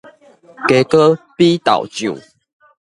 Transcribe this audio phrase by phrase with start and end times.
[0.67, 2.19] 雞膏比豆醬